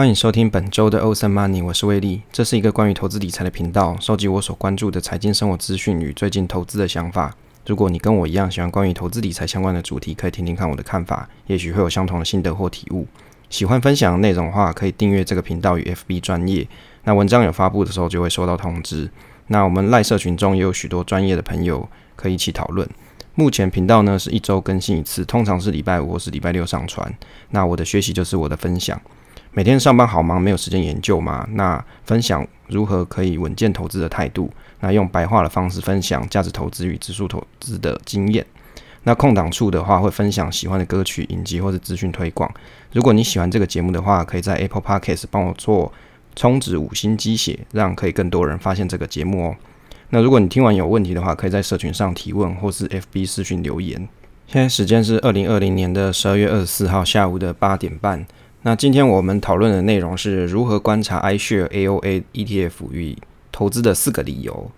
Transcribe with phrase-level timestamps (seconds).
[0.00, 2.22] 欢迎收听本周的欧森 Money，我是威利。
[2.32, 7.36] 这是一个关于投资理财的频道，收集我所关注的财经生活资讯与最近投资的想法。
[7.66, 13.06] 如果你跟我一样喜欢关于投资理财相关的主题，可以听听看我的看法，也许会有相同的心得或体悟。
[13.50, 16.66] 喜欢分享内容的话，可以订阅这个频道与 FB 专业。
[17.04, 19.10] 那文章有发布的时候就会收到通知。
[19.48, 22.88] 那我们赖社群中也有许多专业的朋友可以一起讨论。
[23.34, 27.14] 目前频道呢是一周更新一次，通常是礼拜五或是礼拜六上传。
[27.50, 28.98] 那我的学习就是我的分享。
[29.52, 31.44] 每天上班好忙，没有时间研究嘛？
[31.54, 38.46] 那分享如何可以稳健投资的态度，那用白话的方式分享价值投资与指数投资的经验。
[39.02, 42.48] 那空档处的话，会分享喜欢的歌曲、影集或是资讯推广。
[42.92, 45.92] 如果你喜欢这个节目的话，可以在 Apple Podcast 帮我做
[46.36, 49.56] 充值五星鸡血，让可以更多人发现这个节目哦。
[50.10, 54.08] 那如果你听完有问题的话，可以在社群上提问，或是 FB 私讯留言。
[54.46, 58.24] 现在时间是二零二零年的十二月二十四号下午的八点半。
[58.62, 63.16] 那今天我们讨论的内容是如何观察 iShare AOA ETF 与
[63.50, 64.70] 投资的四个理由。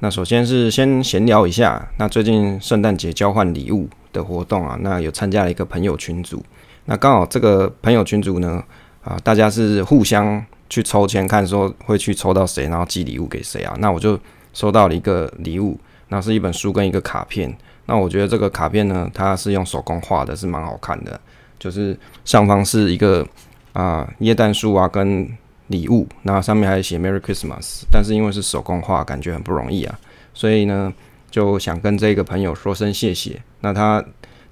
[0.00, 6.44] 那首先是先闲聊一下，那最近圣诞节交换礼物的活动啊，那有参加了一个朋友群组。
[6.84, 8.62] 那刚好这个朋友群组呢，
[9.02, 13.74] 啊，大家是互相去抽签，看说会去抽到谁，然后寄礼物给谁啊。
[13.78, 14.20] 那我就
[14.52, 17.56] 收到了一个礼物，那是一本书跟一个卡片。
[17.86, 21.18] 那我觉得这个卡片呢，它是用手工画的，是蛮好看的。
[21.58, 23.26] 就是上方是一个
[23.72, 25.28] 啊椰蛋树啊跟
[25.68, 29.98] 礼物，那上面还写 Merry Christmas，但是因为是手工画，感觉很不容易啊，
[30.32, 30.92] 所以呢
[31.30, 33.42] 就想跟这个朋友说声谢谢。
[33.62, 34.04] 那他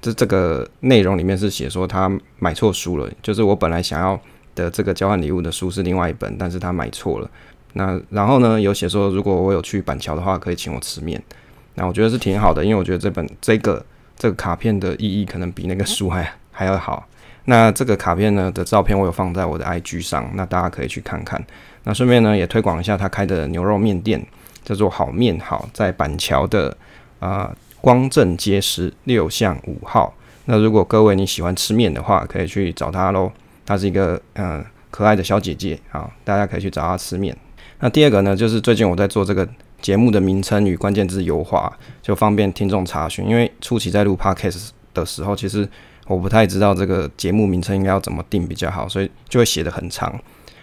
[0.03, 4.21] 这这个内容里面是写说他买错书了，就是我本来想要
[4.57, 7.31] 的这个交换礼物的书是另外一本，但是他买错了。
[7.75, 11.23] 那然后呢有写说如果我有去板桥的话，可以请我吃面。
[11.77, 13.85] 那我觉得是挺好的，因为我觉得这本这个
[14.17, 16.33] 这个卡片的意义可能比那个书还。
[16.55, 17.07] 还要好，
[17.47, 21.45] 那这个卡片呢的照片我有放在我的 IG 上，那大家可以去看看。
[21.83, 24.25] 那顺便呢也推广一下他开的牛肉面店，
[24.63, 26.75] 叫做好面好，在板桥的
[27.19, 30.14] 啊光正街十六巷五号。
[30.47, 33.31] 那如果各位你喜欢吃面的话，可以去找他喽。
[33.67, 37.37] 她是一个嗯可爱的小姐姐啊，大家可以去找她吃面。
[37.81, 39.47] 那第二个呢，就是最近我在做这个
[39.83, 41.70] 节目的名称与关键字优化，
[42.01, 43.29] 就方便听众查询。
[43.29, 45.69] 因为初期在录 Podcast 的时候，其实
[46.07, 50.19] 我不太知道这个节目名称应该要怎么定比较好，所以就会写的很长。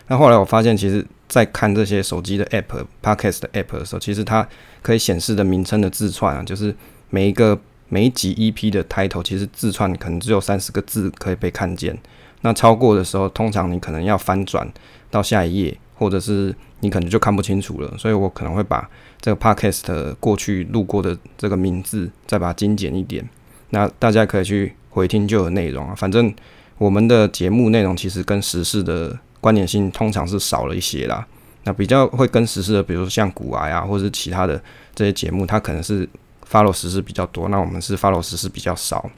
[0.07, 4.47] 那后来我发现，其实，在看这些手机的 App、Podcast 的 App 的时候，其实它
[4.81, 6.75] 可以显示的名称的字串啊，就是
[7.09, 7.57] 每一个
[7.87, 11.97] 每一集 EP 的 title，其实字串可能只有三十个字可以被看见。
[12.41, 14.69] 那超过的时候，通常你可能要翻转
[15.09, 17.97] 到下一页，或者是你可能就看不清楚了。
[17.97, 18.89] 所以我可能会把
[19.21, 23.27] 这个 Podcast 过去录过的这个名字，再把它精简一点。
[23.69, 24.75] 那大家可以去。
[24.91, 26.31] 回听就有内容啊，反正
[26.77, 31.25] 我们的节目内容其实跟时事的关联性通常是少了一些啦。
[31.63, 34.61] 那比较会跟时事的，比如说像古癌啊，或者是其他的
[34.95, 36.09] 这些节目，它可能是
[36.49, 37.49] follow 时事比较多。
[37.49, 39.09] 那我们是 follow 时事比较少。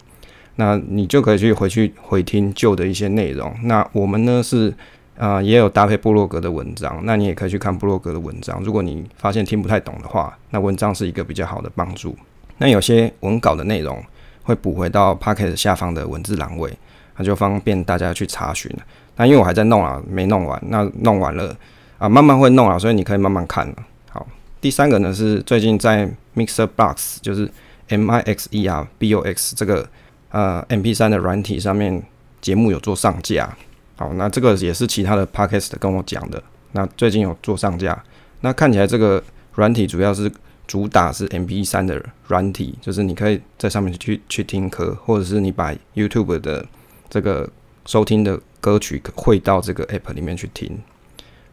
[0.58, 3.56] 那你就可以去回去回听旧的一些内容。
[3.64, 4.74] 那我们呢是
[5.18, 7.02] 啊，也有搭配部落格的文章。
[7.06, 8.62] 那你也可以去看部落格的文章。
[8.62, 12.14] 如果你发现听不太懂的话，那文章是一个比较好的帮助。
[12.58, 14.04] 那有些文稿的内容。
[14.44, 16.72] 会补回到 p o c k e t 下方的文字栏位，
[17.18, 18.84] 那就方便大家去查询了。
[19.16, 20.62] 那因为我还在弄啊，没弄完。
[20.68, 21.56] 那弄完了
[21.98, 23.74] 啊，慢慢会弄啊，所以你可以慢慢看。
[24.10, 24.26] 好，
[24.60, 27.50] 第三个呢是最近在 Mixer Box，就是
[27.90, 29.88] M I X E R B O X 这个
[30.30, 32.04] 呃 M P 三的软体上面
[32.42, 33.56] 节目有做上架。
[33.96, 36.42] 好，那这个也是其他的 Podcast 跟我讲的。
[36.74, 38.04] 那最近有做上架，
[38.42, 39.24] 那看起来这个
[39.56, 40.32] 软体主要是。
[40.66, 46.66] 主打是 M P 三的软体，就是你可以在上面去去听歌，或者是你把 YouTube 的
[47.10, 47.50] 这个
[47.86, 50.80] 收听的歌曲汇到这个 App 里面去听，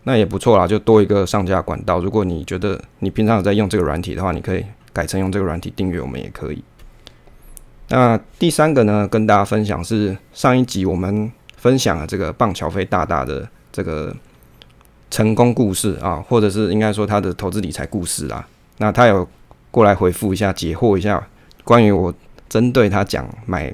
[0.04, 1.98] 那也不错啦，就多一个上架管道。
[1.98, 6.62] 如果你觉得你平常有在用这个软体的话，你可以改成用这个软体订阅我们也可以。
[7.88, 14.14] 那第三个呢，跟大家分享是上一集我们分享了这个棒乔飞大大的这个
[15.10, 18.48] 成功故事啊，或者是应该说他的投资理财故事啊。
[18.82, 19.28] 那他有
[19.70, 21.22] 过来回复一下，解惑一下
[21.64, 22.12] 关于我
[22.48, 23.70] 针对他讲买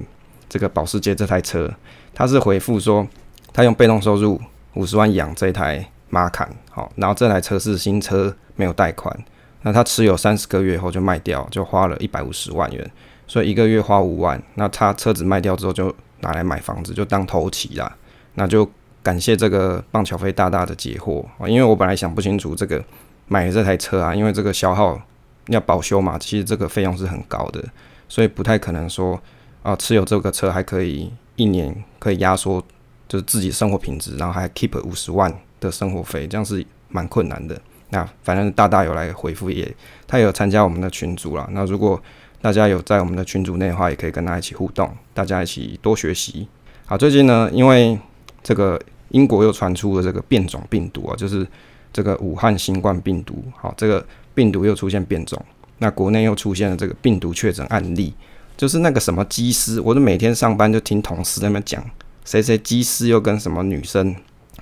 [0.49, 1.73] 这个保时捷这台车，
[2.13, 3.07] 他是回复说
[3.53, 4.41] 他用被动收入
[4.75, 9.17] 五十万养这台马坎，好，然后这台车是新车，没有贷款，
[9.63, 12.91] 那他持有三十个月后就卖掉，就花了一百五十万元，
[13.29, 17.97] 所以一个月花五万，那他车子卖掉之后就拿来买房子，就当头期啦，
[18.35, 18.69] 那就
[19.05, 22.85] 感谢这个棒球飞大大的解惑啊，因为我本来想不清楚这个。
[23.29, 25.01] 买这台车啊，因为这个消耗
[25.49, 27.65] 要保修嘛，其实这个费用是很高的，
[28.09, 29.21] 所以不太可能说
[29.63, 32.63] 啊，持有这个车还可以一年可以压缩
[33.09, 37.61] 就是自己生活品质，然后还 keep 五十万的生活费，这样是蛮困难的。
[37.91, 39.73] 那反正大大有来回复，也
[40.07, 41.49] 他也有参加我们的群组啦。
[41.53, 42.01] 那如果
[42.43, 46.49] 大家有在我们的群组内的话，也可以跟他一起互动，大家一起多学习。
[46.85, 47.99] 好，最近呢，因为
[48.43, 48.81] 这个
[49.11, 51.47] 英国又传出了这个变种病毒啊，就是
[51.97, 53.43] 这个武汉新冠病毒。
[53.57, 54.05] 好，这个
[54.35, 55.43] 病毒又出现变种，
[55.79, 58.13] 那国内又出现了这个病毒确诊案例，
[58.55, 61.83] 就是那个什么机师，我都每天上班就听同事在那边讲，
[62.27, 64.15] 谁谁机师又跟什么女生，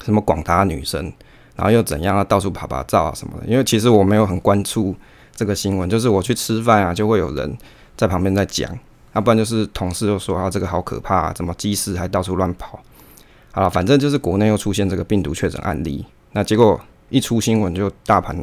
[0.04, 1.12] 什么广达女生。
[1.56, 2.22] 然后又怎样啊？
[2.22, 3.46] 到处拍拍照啊什么的。
[3.46, 4.94] 因为其实我没有很关注
[5.34, 7.56] 这个新闻，就是我去吃饭啊，就会有人
[7.96, 8.70] 在旁边在讲，
[9.12, 12.80] 要不然就是同事又说啊，这个好可怕，啊，怎么机师还到处乱跑。
[13.52, 16.80] 好了，反正就是国内又出现这个病毒确诊案例，那结果
[17.14, 18.36] 一出新闻就大盘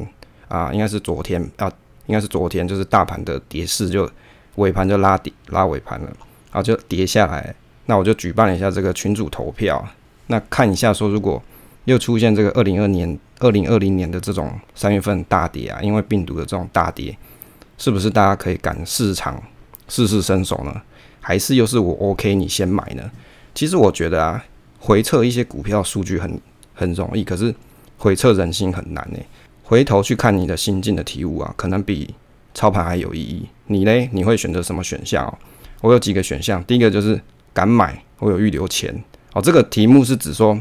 [0.48, 1.70] 啊，应该是昨天啊，
[2.06, 4.10] 应该是昨天，就是大盘的跌势就
[4.56, 6.06] 尾盘就拉底拉尾盘了，
[6.52, 7.54] 然后就跌下来。
[7.88, 9.86] 那我就举办了一下这个群主投票，
[10.28, 11.42] 那看一下说如果。
[11.86, 17.18] 又出现这个二零二年、二零二零年的这种三月份大跌啊，因为病毒的这种大跌，
[17.80, 19.42] 是不是大家可以赶市场、
[19.88, 20.80] 试试身手呢？
[21.20, 23.10] 还是又是我 OK 你先买呢？
[23.56, 24.46] 其实我觉得啊，
[24.78, 26.40] 回测一些股票数据很
[26.76, 27.54] 很容易，可是
[28.02, 29.20] 回测人心很难呢。
[29.64, 32.16] 回头去看你的心境的体悟啊，可能比
[32.56, 33.48] 操盘还有意义。
[33.68, 35.26] 你嘞，你会选择什么选项？
[35.28, 35.38] 哦
[35.82, 37.20] 我有几个选项，第一个就是
[37.54, 38.92] 敢买，我有预留钱。
[39.34, 40.60] 哦，这个题目是指说。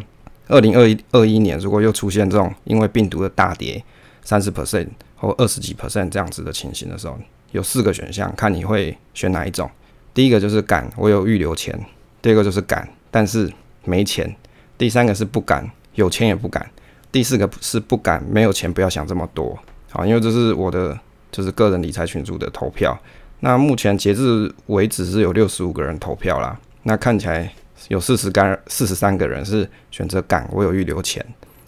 [0.52, 3.80] 二零二一二一年，如果又出现这种因为病毒的大跌
[4.24, 7.16] 三十 percent 或二十几 percent 这样子的情形的时候，
[7.52, 9.70] 有四个选项，看你会选哪一种。
[10.12, 11.72] 第一个就是敢，我有预留钱；
[12.20, 13.48] 第二个就是敢，但是
[13.84, 14.26] 没钱；
[14.76, 16.60] 第三个是不敢，有钱也不敢；
[17.12, 19.58] 第四个是不敢，没有钱，不要想这么多。
[19.90, 20.98] 好，因为这是我的
[21.32, 22.98] 就是个人理财群组的投票。
[23.40, 26.58] 那目前截至为止是有六十五个人投票啦。
[26.82, 27.52] 那看起来。
[27.88, 31.24] 有四十干四十三个人是选择敢，我有预留钱。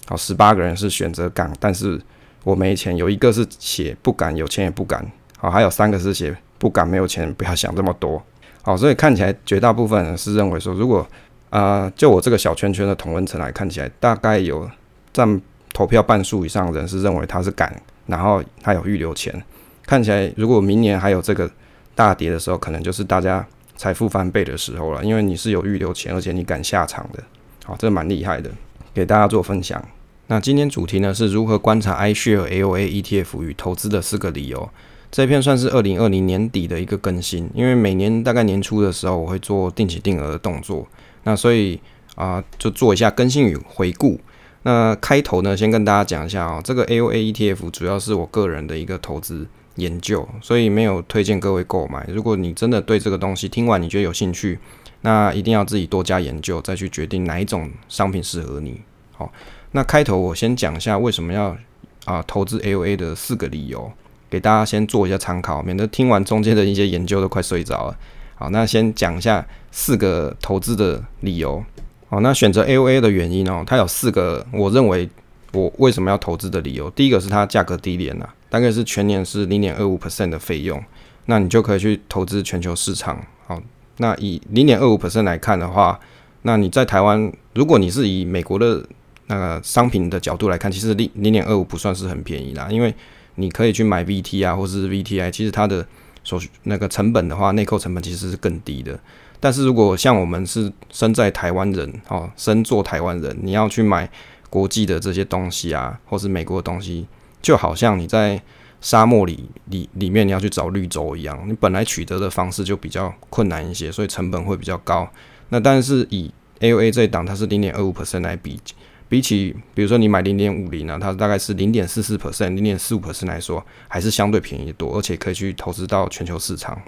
[0.06, 1.98] 好，十八个人是选择敢，但是
[2.44, 2.94] 我没钱。
[2.98, 5.02] 有一个是写不敢，有钱也不敢。
[5.38, 8.22] 好，还有三个是写不敢，没有钱，不要想这么多。
[8.60, 11.04] 好，所以看起来绝大部分人是认为说，如果
[11.48, 14.70] 啊，就我这个小圈圈的同温层来看起来，大概有
[15.12, 15.40] 占
[15.72, 19.42] 投票半数以上的人是认为他是敢，然后他有预留钱。
[19.84, 21.50] 看起来如果明年还有这个
[21.94, 23.46] 大跌的时候，可能就是大家。
[23.74, 27.20] 财富翻倍的时候了，因为你是有预留钱，而且你敢下场的，
[27.64, 28.48] 好，这蛮厉害的，
[28.94, 29.82] 给大家做分享。
[30.28, 34.68] 那今天主题呢是如何观察 iShare AOA ETF 与投资的四个理由。
[35.10, 40.86] 这篇算是二零二零年底的一个更新，因为每年大概年初的时候我会做定期定额的动作，
[41.24, 41.80] 那所以
[42.14, 44.20] 啊就做一下更新与回顾。
[44.64, 49.46] 那开头呢先跟大家讲一下啊，这个 AOA ETF 主要是我个人的一个投资。
[49.76, 52.06] 研究，所以没有推荐各位购买。
[52.12, 54.58] 如果你真的对这个东西听完你觉得有兴趣，
[55.00, 58.82] 那一定要自己多加研究，再去决定哪一种商品适合你。
[59.12, 59.32] 好，
[59.70, 61.56] 那开头我先讲一下为什么要
[62.04, 63.90] 啊投资 A O A 的四个理由，
[64.28, 67.96] 给大家先做一下参考，免得听完中间的一些研究都快睡着了。
[68.34, 71.64] 好，那先讲一下四个投资的理由。
[72.12, 75.08] 好，那选择 A O A 的原因哦，它有四个，我认为
[75.54, 76.90] 我为什么要投资的理由。
[76.90, 78.28] 第一个是它价格低廉呐。
[78.50, 80.84] 大概是全年是零点二五 percent 的费用，
[81.24, 83.18] 那你就可以去投资全球市场。
[83.46, 83.58] 好，
[83.96, 85.98] 那以零点二五 percent 来看的话，
[86.42, 88.84] 那你在台湾，如果你是以美国的
[89.28, 92.94] 那个商品的角度来看，其实零零点二五不算是很便宜啦，因为
[93.36, 95.86] 你可以去买 VT 啊，或是 VTI，其实它的
[96.22, 99.00] 手续那个成本的话，内扣成本其实是更低的。
[99.42, 104.08] 但是如果像我们是身在台湾人，哦，身做台湾人，你要去买
[104.48, 107.08] 国际的这些东西啊，或是美国的东西。
[107.42, 108.40] 就好像你在
[108.80, 115.10] 沙漠里里里面你要去找绿洲一样，你本来取得的方式就比较困难一些，所以成本会比较高。
[115.48, 118.60] 那但是以 A O A 这一档，它是零点二五 percent 来比，
[119.08, 126.80] 比起比如说你买零点五零呢，它大概是零点四四 percent、零点四五 percent 来说，还是相对便宜多，而且可以去投资到全球市场。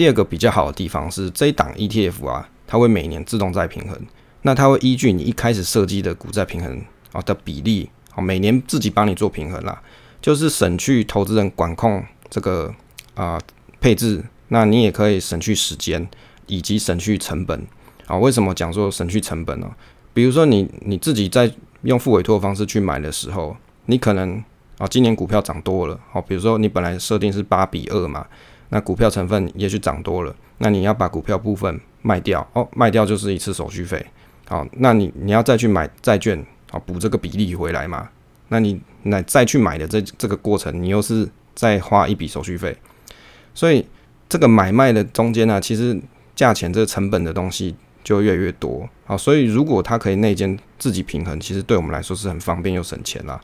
[0.00, 4.00] 第二个比较好的地方是这一档 E T F 啊，它会每年自动再平衡，
[4.40, 7.90] 那它会依据你一开始设计的股债平衡啊的比例。
[8.10, 9.82] 好，每年自己帮你做平衡啦，
[10.22, 12.74] 就是省去投资人管控这个
[13.12, 13.38] 啊
[13.78, 16.08] 配置，那你也可以省去时间
[16.46, 17.66] 以及省去成本。
[18.06, 19.70] 啊，为什么讲说省去成本呢？
[20.14, 21.52] 比如说你你自己在
[21.82, 23.54] 用付委托的方式去买的时候，
[23.84, 24.42] 你可能
[24.78, 28.26] 啊今年股票涨多了，好，比如说你本来设定是八比二嘛，
[28.70, 34.04] 那股票成分也许涨多了，那你要把股票部分卖掉，哦，卖掉就是一次手续费，
[34.48, 36.44] 好，那你你要再去买债券。
[36.70, 38.08] 啊，补这个比例回来嘛？
[38.46, 42.76] 那你那再去买的这这个过程，你又是再花一笔手续费，
[43.52, 43.84] 所以
[44.28, 46.00] 这个买卖的中间呢，其实
[46.36, 47.74] 价钱这成本的东西
[48.04, 48.88] 就越来越多。
[49.04, 53.40] 好，所以如果它可以内间自己平衡，其实对我们来说是很方便又省钱啦。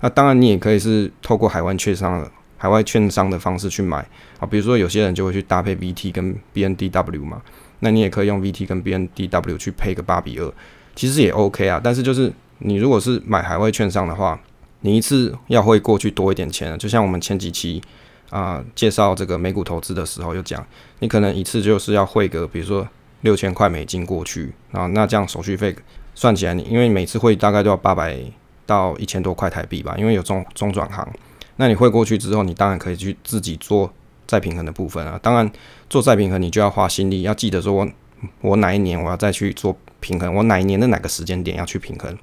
[0.00, 3.98] 那当然，你也可以是透过海外券商、海外券商的方式去买
[4.38, 4.46] 啊。
[4.46, 7.42] 比如说，有些人就会去搭配 VT 跟 BNDW 嘛，
[7.80, 10.52] 那你也可以用 VT 跟 BNDW 去配个八比二，
[10.94, 11.80] 其实也 OK 啊。
[11.82, 14.38] 但是就是你如果是买海外券商的话，
[14.80, 17.80] 你一次要汇过去多一点钱，就像我们前几期
[18.30, 20.64] 啊介绍这个美股投资的时候有讲，
[21.00, 22.86] 你可能一次就是要汇个比如说
[23.22, 25.74] 六千块美金过去啊，那这样手续费
[26.14, 28.18] 算起来，你因为每次汇大概都要八百。
[28.68, 31.08] 到一千多块台币吧，因为有中中转行，
[31.56, 33.92] 那你汇过去之后，你当然可以去自己做
[34.26, 35.18] 再平衡的部分啊。
[35.22, 35.50] 当然
[35.88, 37.88] 做再平衡，你就要花心力，要记得说我
[38.40, 42.16] 我哪一年我要再去做平衡，我哪一年的哪个时间点要去平衡。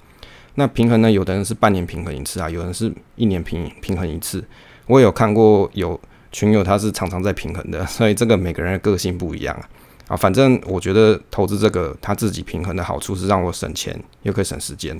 [0.55, 4.43] 那平衡呢，有的人是半年平衡一次啊，有人是一年平平衡一次。
[4.85, 5.99] 我有看过有
[6.31, 9.69] 群友他是常常在平衡的， 所以这个每个人的个性不一样啊。
[10.09, 14.99] 啊，反正我觉得投资这个他自己平衡的好处是让我省钱又可以省时间。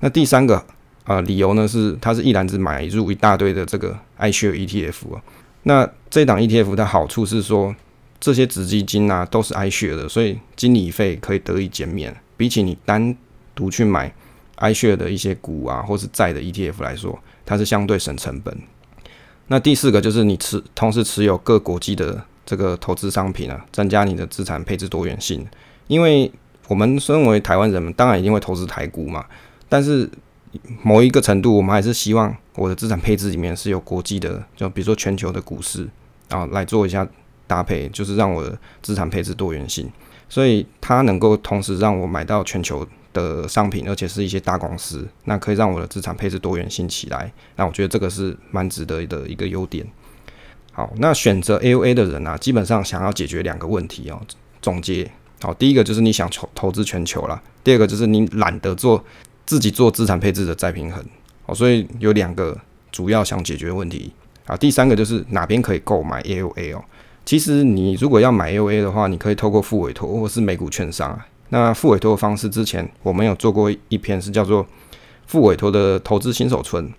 [0.00, 0.64] 那第三个
[1.04, 5.22] 呃理由呢是，它是一篮子买入一大堆的这个 iShare ETF 啊。
[5.64, 7.74] 那这档 ETF 的好处是说，
[8.20, 12.14] 这些子基金啊都是 iShare 的，所以经理费可以得以减免。
[12.36, 13.16] 比起你单
[13.54, 14.12] 独去买
[14.58, 18.56] iShare 的一些股啊或是债的 ETF 来说，它是相对省成本。
[19.48, 25.46] 那第四个就是你持同时持有各国际的这个投资商品啊，增加你的资产配置多元性。
[25.88, 26.30] 因为
[26.68, 29.24] 我们身为台湾人们，当然一定会投资台股嘛。
[29.68, 30.08] 但是
[30.82, 35.88] 某一个程度，我们还是希望我的资产配置里面是有国际的，就比如说全球的股市
[36.28, 37.06] 啊，来做一下
[37.46, 39.90] 搭配，就是让我的资产配置多元性。
[40.28, 47.30] 所以它能够同时让我买到全球的商品，而且是一些大公司，那可以让我的资产配置多元性起来。
[47.56, 49.86] 那我觉得这个是蛮值得的一个优点。
[50.72, 54.18] 好，那选择 A O A 的人啊，基本上想要解决两个问题哦。
[54.62, 55.10] 总结
[55.42, 59.04] 好，第一个就是你想投投资全球了，第二个就是你懒得做。
[59.52, 61.04] 自己做资产配置的再平衡，
[61.44, 62.58] 好，所以有两个
[62.90, 64.10] 主要想解决问题
[64.46, 64.56] 啊。
[64.56, 66.82] 第三个就是哪边可以购买 A O A 哦。
[67.26, 71.26] 其实你如果要买 A O A 的话，你可以透过副委托或是美股券商啊。
[71.50, 74.66] 那副委托的方式之前我们有做过一篇是叫做
[75.26, 76.90] 副委托的投资新手村，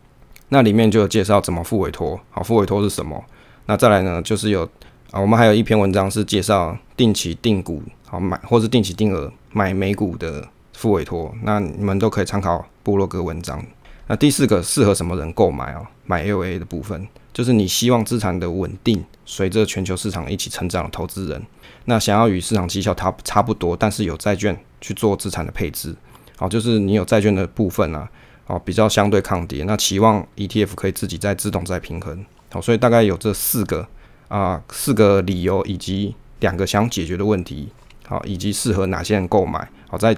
[0.50, 3.26] 那里面就有介绍怎么副委托，好，副委托是什么？
[3.66, 4.62] 那再来呢，就是有
[5.10, 10.48] 啊，我们还有一篇文章是介绍定期定股，好买或是定期定额买美股的。
[10.74, 13.64] 副委托，那你们都可以参考部落格文章。
[14.08, 15.82] 那第四个适合什么人购买啊？
[16.06, 21.42] 买 A O A 的部分，就是你希望资产的稳定，随着全球市场一起成长的投资人。
[21.86, 25.96] 那想要与市场绩效差差不多，但是有债券去做资产的配置，
[26.36, 28.10] 好，就是你有债券的部分啊，
[28.48, 29.64] 哦，比较相对抗跌。
[29.64, 32.26] 那期望 E T F 可以自己在自动再平衡。
[32.52, 33.88] 好，所以大概有这四个
[34.28, 37.70] 啊，四个理由以及两个想解决的问题，
[38.06, 39.70] 好，以及适合哪些人购买。
[39.88, 40.16] 好，在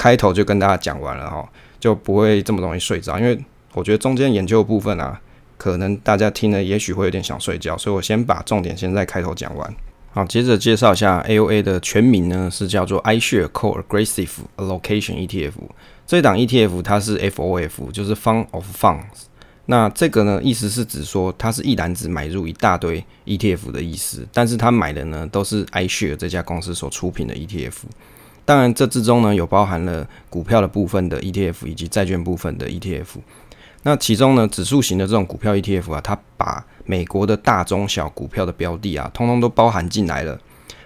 [0.00, 1.46] 开头就跟大家讲完了哈，
[1.78, 3.38] 就不会这么容易睡着，因为
[3.74, 5.20] 我觉得中间研究部分啊，
[5.58, 9.76] 可能大家听了也许会有点想睡觉，所以我先把重点先在开头讲完。
[10.12, 15.52] 好，接着介绍一下 A O A 的全名呢，是叫做 iShare Core Aggressive Allocation ETF。
[16.06, 19.26] 这档 ETF 它是 F O F，就是 Fund of Funds。
[19.66, 27.74] 那这个呢，意思是指说它是一篮子买入一大堆 ETF 的意思，但是它买的呢都是 iShare 这家公司所出品的 ETF。
[28.50, 33.06] 当然，这之中呢有包含了股票的部分的 ETF 以及债券部分的 ETF。
[33.84, 40.36] 那其中呢，指数型的这种股票 ETF 啊，它把美国的大中小股票的标的啊，通通都包含进来了。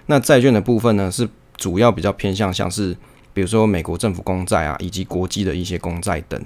[0.05, 2.95] 那债券的部分呢，是主要比较偏向像是
[3.33, 6.39] 比如说美国政府公债啊，以及国际的一些公债等。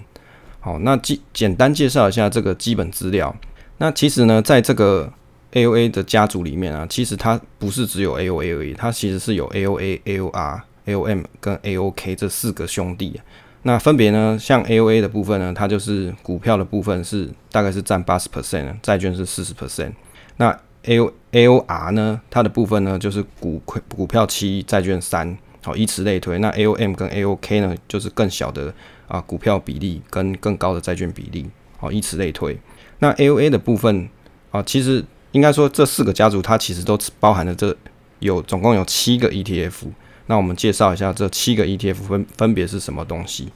[0.62, 3.36] 好，那简简单介绍一下这个基本资料。
[3.80, 5.12] 那其实呢，在这个
[5.52, 10.62] AOA 的家族里面啊，其实它不是只有 AOA 而已，它其实是有 AOA、AOR。
[10.90, 13.22] A O M 跟 A O K 这四个兄弟，
[13.64, 19.92] 那分别呢，像 A O A 的部分呢，它就是股票的部分是大概是占八十 percent，债券是四十 percent。
[20.38, 23.62] 那 A O A O R 呢，它的部分呢就是股
[23.96, 26.40] 股票七，债券三，好，以此类推。
[26.40, 28.74] 那 A O M 跟 A O K 呢，就是更小的
[29.08, 31.46] 啊股票比例跟更高的债券比例，
[31.78, 32.58] 好，以此类推。
[33.00, 34.10] 那 A O A 的部分
[34.52, 35.04] 啊，其实
[35.34, 37.76] 应该说这四个家族它其实都包含了这
[38.20, 39.88] 有总共有七个 E T F。
[40.30, 43.48] 那我们介绍一下这七个 ETF 分分别是什么东西。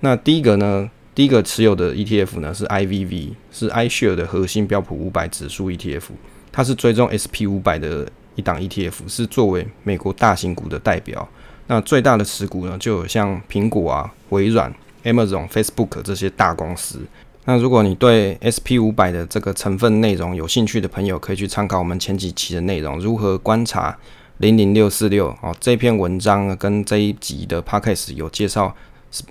[0.00, 6.04] 那第一个呢，第一个持有的 ETF 呢是 IVV，是 iShare 的核心标普五百指数 ETF，
[6.50, 11.28] 它是追踪 SP 五百的一档 ETF，是作为美国大型股的代表。
[11.66, 14.74] 那最大的持股呢，就有像苹果啊、微软、
[15.04, 17.00] Amazon、Facebook 这些大公司。
[17.44, 23.94] 那如果你对 SP 五百的这个成分内容有兴趣的朋友，可以去参考我们前几期的内容，如何观察。
[24.38, 28.74] 零零六四六哦，这篇文章跟这一集的 podcast 有介绍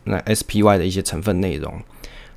[0.03, 1.73] 那 SPY 的一些成分内容。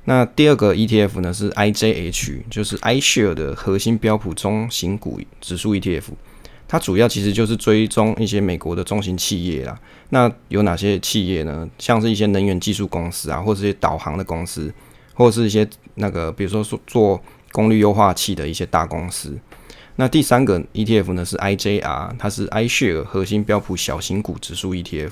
[0.05, 6.03] 那第二个 ETF 呢是 IJH，就是 iShare 的核心标普中型股指数 ETF。
[6.67, 9.77] 它主要其实就是追踪一些美国的中型企业啦。
[10.09, 11.69] 那有哪些企业呢？
[11.77, 14.73] 像是一些能源技术公司啊，或是一些导航的公司，
[15.13, 19.37] 或是一些那个，比如说说做功率优化器的一些大公司。
[19.97, 25.11] 那第三个 ETF 呢是 IJR，它是 iShare 核心标普小型股指数 ETF，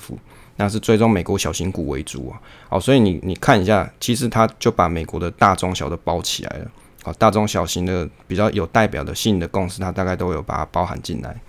[0.56, 2.40] 那是追踪美国小型股为主啊。
[2.68, 6.70] 好，所以你你看一下，其实它就把美国的大中小的包起来了。
[7.02, 11.40] 好，大中小型的比较有代表的性的公司，它大概都有把它包含进来。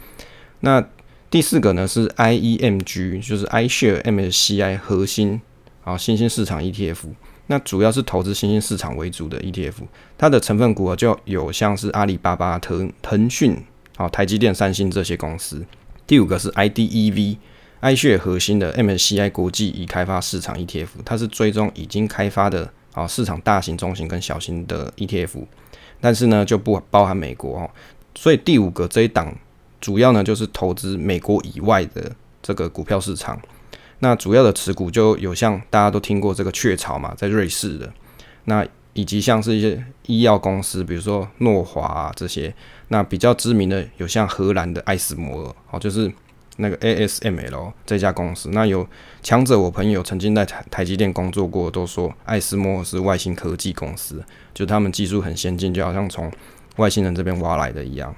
[0.60, 0.86] 那
[1.30, 5.42] 第四个呢是 IEMG，就是 iShare MSCI 核心
[5.84, 6.98] 啊新兴市场 ETF。
[7.52, 9.74] 那主要是投资新兴市场为主的 ETF，
[10.18, 13.62] 它的成分股啊就有像是阿里巴巴、腾腾讯、
[13.98, 15.66] 啊台积电、三星这些公司。
[16.08, 17.38] 第五个是 IDEV。
[17.82, 25.44] i s h a r 核心的 MSCI 国际已开发市场 ETF，它是追踪已经开发的啊市场大型、中型跟小型的 ETF，
[26.00, 27.70] 但是呢就不包含美国哦。
[28.16, 29.36] 所以第五个这一档。
[29.82, 33.42] 主要呢就是投资美国以外的这个股票市场，
[34.02, 37.92] 那主要的持股就有像大家都听过这个雀巢嘛，在瑞士的，
[38.46, 42.54] 那以及像是一些医药公司，比如说诺华啊这些，
[42.90, 46.12] 那比较知名的有像荷兰的艾斯摩尔，哦，就是
[46.58, 48.86] 那个 ASML 这家公司，那有
[49.24, 54.22] 强者我朋友曾经在台台积电工作过，都说艾斯摩尔是外星科技公司，
[54.54, 56.30] 就他们技术很先进，就好像从
[56.76, 58.14] 外星人这边挖来的一样。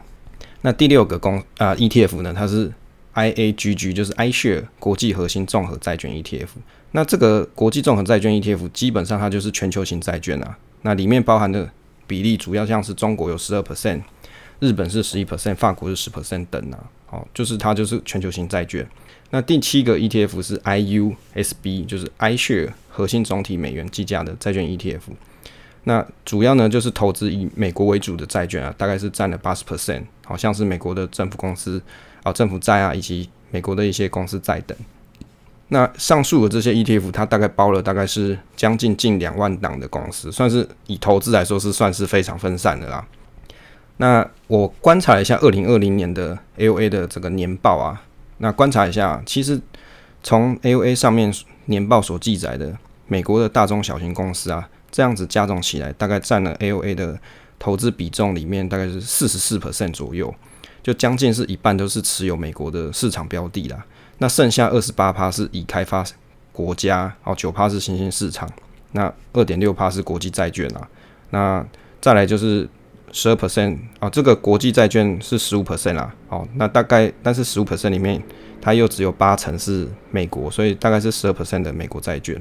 [0.62, 2.72] 那第六个公啊 ETF 呢，它是
[3.16, 6.48] IAGG，就是 iShare 国际核心综合债券 ETF。
[6.92, 10.58] 那这个国际综合债券 ETF 基本上它就是全球型债券啊。
[10.82, 11.70] 那里面包含的
[12.06, 14.02] 比例主要像是中国有十二 percent，
[14.60, 16.84] 日本是十一 percent，法国是十 percent 等啊。
[17.06, 18.88] 好，就是它就是全球型债券。
[19.30, 25.02] 那第七个 ETF 是 IUSB，就是 iShare 核心总体美元计价的债券 ETF。
[25.86, 31.82] 那主要呢就是投资以美国为主的债券啊，大概是占了八十 percent，好像是美国的政府公司
[32.24, 34.78] 啊、政府债啊，以及美国的一些公司债等。
[35.70, 43.06] 那上述的这些 ETF，它大概包了大概是将近近两万档的公司，算是以投资来说是算是非常分散的啦。
[43.98, 48.04] 那我观察一下二零二零年的 AOA 的这个年报啊，
[48.40, 49.60] 那观察一下，其实
[50.22, 51.34] 从 AOA 上面
[51.66, 54.70] 年报所记载的美国的大中小型公司啊。
[54.92, 57.20] 这样子加总起来，大概占了 AOA 的
[57.58, 60.32] 投资比重里面大概是四十四 percent 左右，
[60.84, 63.84] 就将近是一半都是持有美国的市场标的啦。
[64.20, 66.06] 那剩下二十八趴是已开发
[66.52, 68.48] 国家，哦九趴是新兴市场，
[68.92, 70.88] 那二点六趴是国际债券啊。
[71.32, 71.66] 那
[72.00, 72.70] 再来就是
[73.12, 76.14] 十二 percent 啊，这个国际债券是十五 percent 啦。
[76.30, 78.22] 哦，那大概但是十五 percent 里面，
[78.62, 82.40] 它又只有八成是美国，所以大概是十二 percent 的美国债券。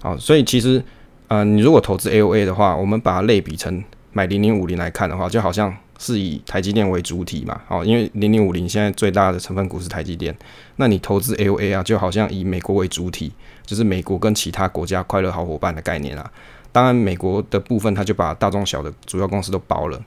[0.00, 0.82] 好，所以其实。
[1.28, 10.36] 呃，你如果投资 AOA 的话，我们把它类比成买零零五零来看的话，就好像是以台积电为主体嘛，哦，因为零零五零现在最大的成分股是台积电，
[10.76, 13.32] 那你投资 AOA 啊，就好像以美国为主体，
[13.64, 16.30] 就是美国跟其他国家快乐好伙伴的概念啊。
[16.72, 20.00] 当然，美国的部分它就把大中小的主要公司都包了。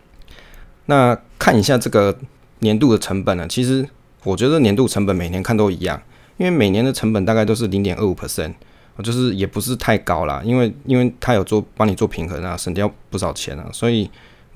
[0.85, 2.17] 那看一下这个
[2.59, 3.47] 年度的成本呢？
[3.47, 3.87] 其实
[4.23, 6.01] 我觉得年度成本每年看都一样，
[6.37, 8.53] 因为每年的成本大概都是零点二五 percent。
[9.01, 14.11] 就是也不是太高啦，因为因为它有做帮你做平衡啊，省掉不少钱啊，所以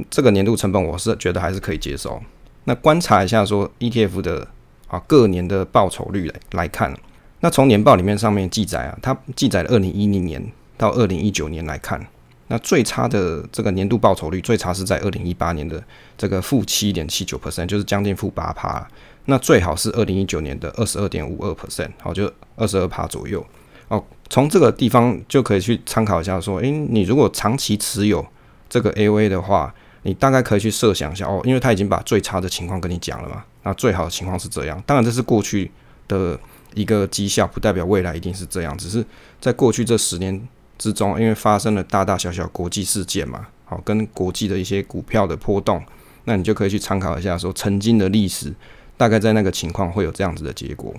[0.10, 2.21] 这个年度成本我是觉得还是可以接受。
[2.65, 4.47] 那观察一下说 ETF 的
[4.88, 6.95] 啊各年的报酬率来来看，
[7.41, 10.43] 那从年报里面上面记载啊，它记载了二零一零年
[10.77, 12.06] 到二零一九年来看，
[12.47, 15.84] 那最差的这个年度报酬率最差是在二零一八年的
[16.17, 18.88] 这个负七点七九 percent，就是将近负八趴。
[19.25, 23.45] 那最好是二零一九年的二十二点五二 percent，好就二十二趴左右。
[23.88, 28.25] 哦，从这个地方就可以去参考一下，说，诶，你如果长期持有
[28.69, 29.73] 这个 AOA 的话，
[30.04, 34.82] 你大概可以去设想一下，哦，因为他已经把最差的情况跟你讲了嘛，那最好的情况是这样。
[34.86, 35.72] 当然，这是过去
[36.08, 36.39] 的
[36.74, 38.78] 一个绩效，不代表未来一定是这样。
[38.78, 39.06] 只是
[39.42, 45.84] 在过去这十年之中，因为发生了大大小小国际事件嘛，好，跟国际的一些股票的波动，
[46.26, 48.54] 那你就可以去参考一下，说曾经的历史
[48.98, 50.94] 大概在那个情况会有这样子的结果，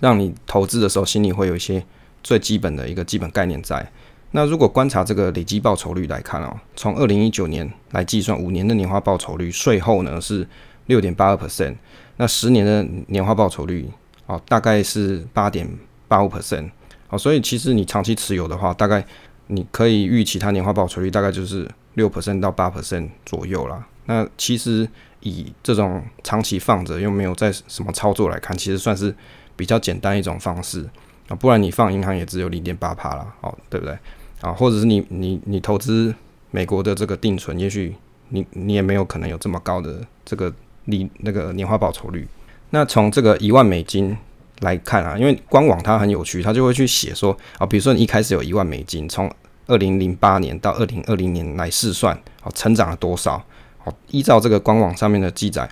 [0.00, 1.84] 让你投资的时候心里会有一些。
[2.22, 3.88] 最基本的一个基本概念在。
[4.32, 10.46] 那如果观察这个累积报酬率来看哦，从二零一九年来计算，五年的年化报酬率税后呢是
[10.86, 11.74] 六点八二 percent，
[12.16, 13.88] 那十年的年化报酬率
[14.26, 15.66] 哦大概是八点
[16.06, 16.70] 八五 percent，
[17.08, 19.02] 好，所以其实你长期持有的话，大概
[19.46, 23.86] 你可以预期它年化报酬率大概就是六 percent 到八 percent 左右啦。
[24.06, 24.86] 那其实
[25.20, 29.14] 以这种长期放着又没有在什么操作来看，其实算是
[29.56, 30.86] 比较简单一种方式
[31.28, 31.34] 啊。
[31.34, 33.96] 不然你放银行也只有零点八帕了，哦，对不对？
[34.40, 36.14] 啊，或者是你你你投资
[36.50, 37.94] 美国的这个定存，也许
[38.28, 40.52] 你你也没有可能有这么高的这个
[40.84, 42.26] 利那个年化报酬率。
[42.70, 44.16] 那从这个一万美金
[44.60, 49.30] 来看啊，因为官网它很有趣，它就会去写说啊，比如说你一开始有一万美金，从
[49.66, 53.42] 二零零八年到二零二零年来试算，哦，成长了多少？
[53.84, 55.68] 哦，依照这个官网上面的记载，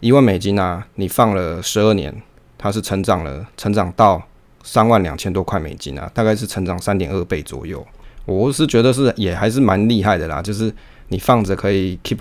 [0.00, 2.14] 一万美金啊，你放了十二年，
[2.58, 4.22] 它是成长了，成长到
[4.62, 7.84] 三万两千多块美金啊，大概是成长三点二倍左右。
[8.24, 10.72] 我是觉得是也还是蛮厉害的啦，就是
[11.08, 12.18] 你放着可以 keep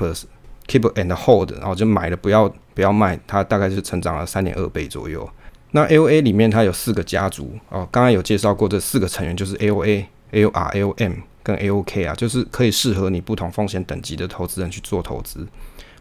[0.68, 5.30] keep and hold，然后就买了不要不要卖，它大概是成长了三点二倍左右。
[5.72, 10.08] 那 A O A 里面它有四个家族哦，刚刚有介绍过这四个成员就是 A O A。
[10.34, 11.12] A O R A O M
[11.44, 15.46] 跟 A O K 啊，就是可以适合你不同风险等级的投资人去做投资，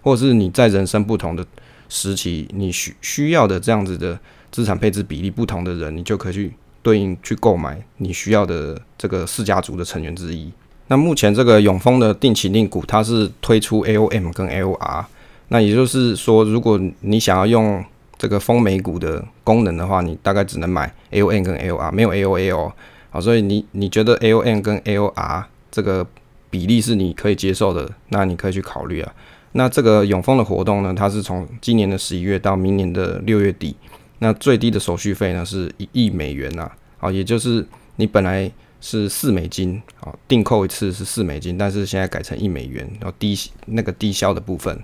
[0.03, 1.45] 或者是你在人生不同的
[1.89, 4.17] 时期，你需需要的这样子的
[4.51, 10.51] 资产配置比例不同的人，你就可以去对应去购买你需要的这个四家族的成员之一。
[10.89, 15.07] 那目前这个永丰的定期定股，它是推出 A O M 跟 A O R，
[15.49, 17.85] 那也就是说，如果你想要用
[18.19, 22.73] 这个丰美股的功能的话，你大概只能买 A O M 跟 A O R，没有 A O A 哦。
[23.11, 26.07] 好，所以你你觉得 A O N 跟 A O R 这个
[26.51, 29.13] 比例是你可以接受的，那你可以去考虑啊。
[29.53, 33.77] 那这个永丰的活动呢，它是从今年的十一月到明年的六月底，
[34.21, 36.71] 那最低的手续费呢是一亿美元呐。
[36.97, 44.75] 好，也就是你本来是四美金，好，订购一次是四美金，但是现在改成一美元，然后低那个低消的部分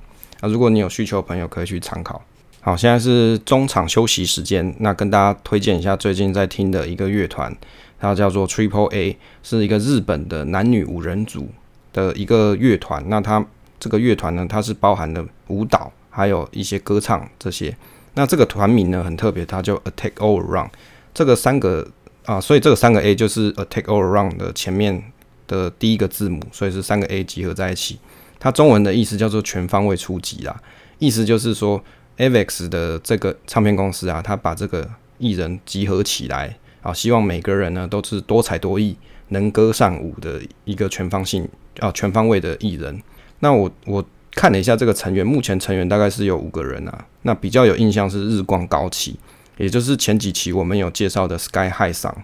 [0.40, 2.20] 啊，如果你有需求朋友可以去参考。
[2.60, 7.56] 好，现在是中场休息时间，那跟大家推荐一下最近在听的一个乐团。
[7.98, 11.48] 它叫做 Triple A，是一个日本的男女五人组
[11.92, 13.02] 的一个乐团。
[13.08, 13.44] 那它
[13.78, 17.74] 这个乐团呢，它是包含了舞蹈，还有一些歌唱这些。
[18.16, 20.70] 那这个团名呢很特别，它叫 Attack All Around。
[21.14, 21.86] 这个三个
[22.24, 25.12] 啊，所以这个三个 A 就是 Attack All Around 的前面
[25.46, 28.00] 的第一个字母，所以是三个 A 集合在一起。
[28.40, 30.60] 它中文的意思叫做全方位出击啦，
[30.98, 31.82] 意思就是说
[32.18, 36.58] Avex 的这个唱片公司啊，它把这个艺人集合起来。
[36.82, 38.96] 啊，希望每个人呢都是多才多艺、
[39.30, 41.48] 能歌善舞的一个全方性
[41.80, 43.02] 啊全方位的艺人。
[43.40, 44.04] 那我我
[44.36, 47.06] 看了一下这个成员，目前成员大概是有五个人啊。
[47.22, 49.18] 那比较有印象是日光高起，
[49.56, 52.14] 也就是前几期我们有介绍的 Sky High 上，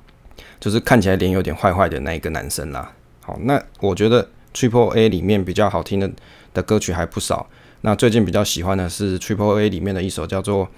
[0.61, 2.92] 就是看起来脸有点坏坏的那一个男生啦。
[3.22, 6.09] 好，那我觉得 Triple A 里面比较好听的
[6.53, 7.48] 的歌曲还不少。
[7.81, 10.68] 那最近比较喜欢的是 Triple A 里面的一首叫做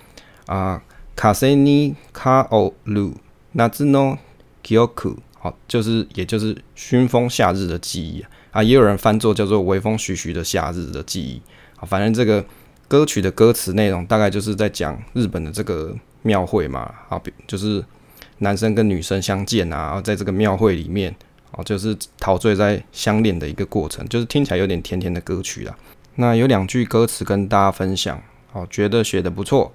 [0.46, 0.80] 啊
[1.16, 3.14] 卡塞尼卡欧鲁。
[3.52, 4.18] 那字呢
[4.64, 11.42] ？Kyoku，好，就是也就是熏风夏日的记忆，啊也有人翻作叫做微风徐徐的夏日的记忆。
[11.76, 12.42] 啊，反正这个
[12.86, 17.84] 歌曲的歌词内容大概就是在讲日本的这个庙会嘛，好，就是
[18.38, 21.14] 男生跟女生相见啊，然后在这个庙会里面，
[21.50, 25.76] 啊，就是陶醉在相恋的一个过程，就是听起来有点甜甜的歌曲啦。
[26.14, 29.72] 那有两句歌词跟大家分享，哦，觉得写的不错。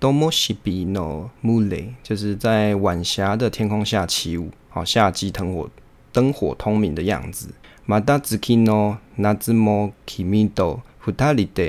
[0.00, 5.68] 利诺多莫西比诺穆雷，就是在晚霞的天空下起舞，好夏季灯火
[6.10, 7.48] 灯火通明的样子。
[7.84, 11.62] 马达兹基诺那兹莫基米多弗塔里德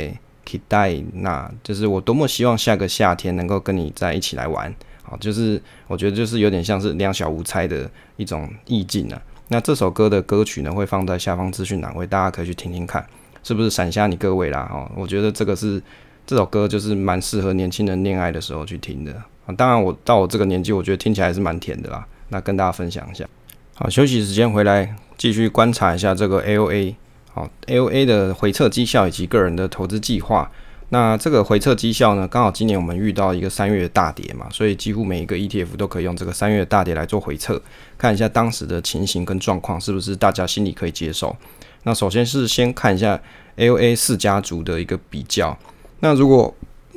[0.46, 4.74] 期待，那就是我多么希望下个夏天能够跟你在一起来玩。
[5.04, 9.22] 好，就是我觉得就是有点像是两小无猜的一种意境啊。
[9.50, 13.06] 那这首歌的歌曲呢，会放在下方资讯栏位，大家可以去听听看。
[13.44, 14.66] 是不是闪瞎你各位啦？
[14.72, 15.82] 哈，我觉得这个是
[16.26, 19.12] 这首歌就是蛮适合年轻人恋爱的时候去听的
[19.46, 19.54] 啊。
[19.58, 22.06] 当然，我到我这个年纪，我觉得听起来还是蛮甜的啦。
[22.30, 23.26] 那跟大家分享一下。
[23.74, 26.96] 好，休息时间回来继续观察一下这个 A O A。
[27.34, 30.50] 好，A O A 的回撤绩效以及个人的投资计划。
[30.90, 37.62] 那这个回撤绩效呢，刚好今年我们遇到一个三月大跌嘛，所以几乎每一个 E T F 都可以用这个三月大跌来做回测，
[37.98, 41.36] 看一下当时的情形跟状况是不是大家心里可以接受。
[41.84, 43.20] 那首先是先看一下
[43.56, 45.58] A O A 四家族的一个比较。
[46.02, 46.54] 那如果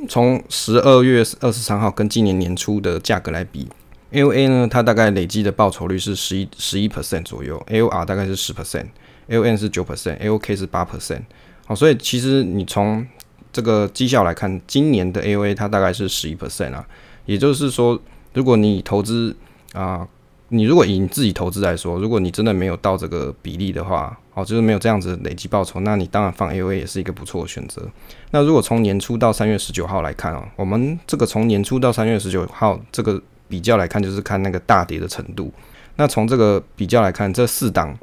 [0.09, 3.67] 从十二月二十三号跟今年年初的价格来比
[4.11, 10.55] ，A O A 呢，它大概累计的报酬率是十一十一 percent 左右，A O R 大概是十 percent，A O N 是九 percent，A O K
[10.55, 11.21] 是八 percent。
[11.65, 13.05] 好，所以其实你从
[13.53, 16.85] 这个绩效来看，今年的 A O A 它大概是十一 percent 啊。
[17.25, 17.99] 也就是说，
[18.33, 19.35] 如果你投资
[19.73, 20.07] 啊。
[20.49, 27.81] 你如果以你自己投资来说，如果你真的没有到这个比例的话，哦，就是没有这样子累积报酬，那你当然放 A O A 也是一个不错的选择。
[28.31, 35.51] 那如果从年初到三月十九号来看哦，我们这个从年初到三月十九号这个比较来看，就是看那个大跌的程度。
[35.95, 37.97] 那从这个比较来看，这四档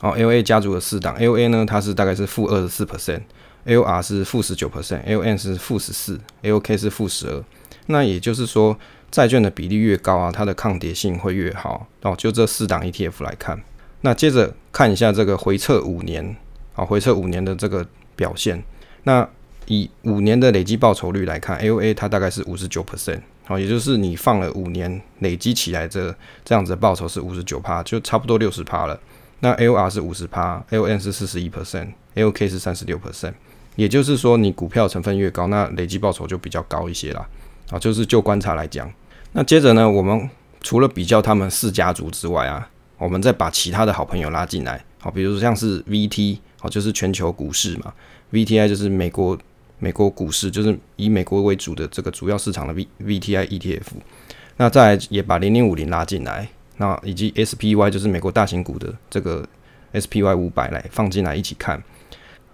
[0.00, 7.42] 哦，L A 家族的四档，L A 呢它是大概是负二十四 percent，L R 是负十九 percent，L N 是负十四，L K 是负十二。
[7.90, 8.78] 那也就是说，
[9.10, 12.14] 债券的比例越高啊，它的抗跌性会越好哦。
[12.16, 13.60] 就这四档 ETF 来看，
[14.02, 16.36] 那接着看一下这个回测五年
[16.74, 18.62] 啊，回测五年的这个表现。
[19.04, 19.28] 那
[19.66, 23.20] 以五年的累计报酬率来看，L A 它大概是五十九 percent。
[23.44, 29.00] 好，也就是你放了五年累积起来这这样子的报酬是五十九趴，就差不多六十趴了。
[29.40, 33.32] 那 L R 是五十趴，L N 是四十一 percent，L K 是三十六 percent。
[33.76, 37.26] 也就是说，你股票成分越高，那累计报酬就比较高一些啦。
[37.70, 38.90] 啊，就是就观察来讲，
[39.32, 40.28] 那接着呢，我们
[40.60, 44.84] 除了比较他们四家族之外啊，我们再把其他的好朋友拉进来。
[45.00, 47.92] 好，比如说像是 V T，好，就是全球股市嘛
[48.30, 49.38] ，V T I 就是美国。
[49.80, 53.94] 美国股市就是以美国为主的这个主要市场的 V V T I E T F，
[54.56, 59.46] 那再也把零零五零拉进来，那以及 S P Y 就是美国大型股的这个
[59.92, 61.80] S P Y 五百来放进来一起看，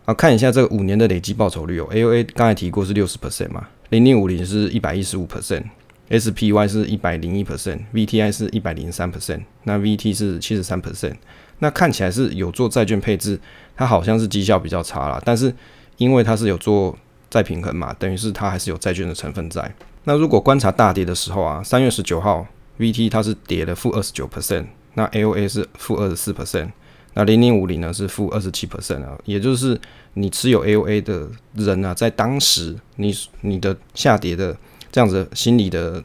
[0.05, 9.77] 啊，看一下这个五年的累计报酬率哦，A O A 刚才提过是六十 percent 嘛，零零五零是一百一十五 percent，S P Y 是一百零一 percent，V T I 是一百零三 percent，那
[9.77, 11.15] V T 是七十三 percent，
[11.61, 13.39] 那看起来是有做债券配置，
[13.77, 15.55] 它好像是绩效比较差啦，但是
[15.99, 16.99] 因为它是有做
[17.31, 19.73] 再平衡嘛，等于是它还是有债券的成分在。
[20.03, 22.45] 那如果观察大跌的时候啊，三月十九号
[22.81, 26.71] ，VT 它是跌了负二十九 percent，那 AOA 是负二十四 percent，
[27.15, 29.81] 那零零五零呢是负二十七 percent 啊，也就是
[30.15, 34.57] 你持有 AOA 的人啊，在当时你你的下跌的
[34.93, 36.03] 这样子心理的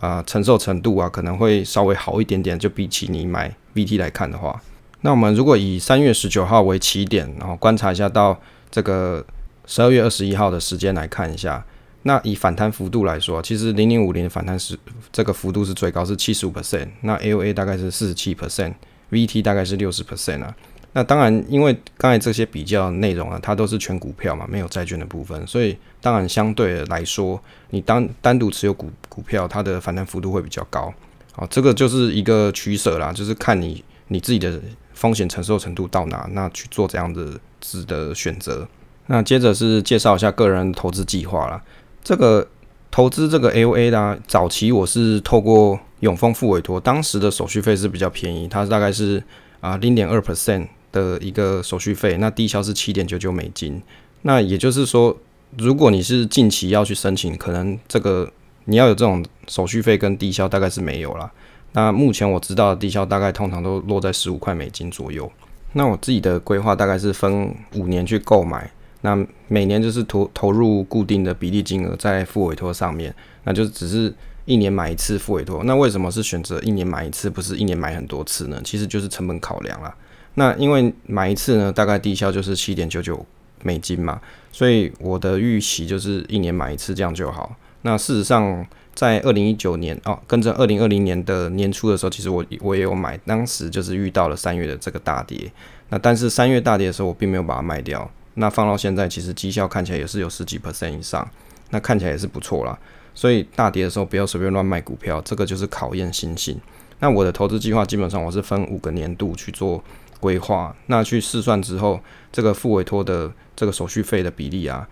[0.00, 4.60] 啊承受程度啊，可能会稍微好一点点，就比起你买 VT 来看的话，
[5.00, 8.38] 那我们如果以三月十九号为起点，然后观察一下到
[8.70, 9.24] 这个。
[9.70, 11.62] 十二月二十一号的时间来看一下，
[12.04, 14.74] 那以反弹幅度来说，其实零零五零反弹是
[15.12, 16.88] 这个幅度是最高，是七十五 percent。
[17.02, 18.72] 那 A O A 大概是四十七 percent
[19.10, 20.54] V T 大概是六十 percent 啊。
[20.94, 27.40] 那当然，因为刚才这些比较内容啊，它都是全股票嘛，没有债券的部分，所以当然相对来说，
[27.70, 30.92] 你单单独持有股股票，它的反弹幅度会比较高。
[31.32, 34.60] 好，这个就是一个取舍啦，就是看你你自己的
[34.94, 38.66] 风险承受程度到哪，那去做这样的子的选择。
[39.06, 41.62] 那接着是介绍一下个人投资计划了。
[42.02, 42.48] 这个
[42.90, 49.22] 投资这个 A O A 啦，早期我是透过永丰付委托，当时的手续费是比较便宜，它大概是
[49.60, 53.82] 啊零点二 percent 的一个手续费，那低消是七点九九美金。
[54.22, 55.16] 那也就是说，
[55.56, 58.30] 如果你是近期要去申请，可能这个
[58.64, 61.30] 你要有这种手续费跟低消大概是没有了。
[61.72, 65.30] 那目前我知道的低消大概通常都落在十五块美金左右。
[65.74, 68.70] 那我自己的规划大概是分五年去购买。
[69.02, 74.12] 那每年就是投投入固定的比例金额在付委托上面，那就只是
[74.48, 75.62] 一年买一次付委托。
[75.64, 78.60] 那为什么是选择一年买一次，不是一年买很多次呢？
[78.64, 79.94] 其实就是成本考量啦。
[80.34, 83.24] 那因为买一次呢，大概低消就是七点九九
[83.62, 87.54] 美金嘛，所以我的预期就是一年买一次这样就好。
[87.82, 95.52] 那事实上，在二零一九年哦，跟着二零二零年的年初的时候，其实我我也有买，当时就是遇到了三月的这个大跌。
[95.90, 98.10] 那但是三月大跌的时候，我并没有把它卖掉。
[98.34, 101.28] 那放到现在，其实绩效看起来也是有十几 percent 以上，
[101.70, 102.78] 那看起来也是不错啦。
[103.18, 106.56] 所以大跌的时候不要随便乱卖股票，这个就是考验心性。
[107.00, 109.82] 那我的投资计划基本上我是分五个年度去做
[110.20, 111.98] 规划，那去试算之后，
[112.30, 114.88] 这个付委托的这个手续费的比例啊，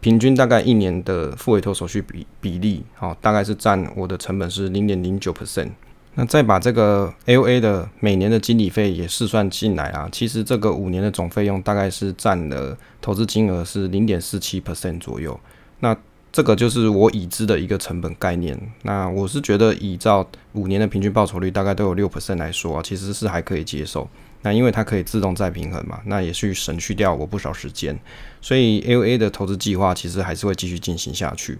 [0.00, 5.68] 平均大概一年的付委托手续比比例，好，大概是占我的成本是零点零九 percent。
[6.16, 15.38] 那再把这个 L A 的每年的经理费也试算进来啊，其实这个五年的总费用大概是占了投资金额是零点四七 percent 左右。
[15.78, 15.96] 那
[16.30, 18.58] 这个就是我已知的一个成本概念。
[18.82, 24.08] 那我是觉得依照五年的平均报酬率大概都有六 percent 来说啊，其实是还可以接受。
[24.42, 27.98] 那因为它可以自动再平衡嘛，那也是省去掉我不少时间，
[28.40, 31.58] 所以 L A 的投资计划其实还是会继续进行下去。